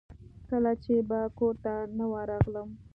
کله 0.49 0.71
چې 0.83 0.93
به 1.09 1.19
کورته 1.37 1.73
نه 1.97 2.05
ورغلم. 2.13 2.69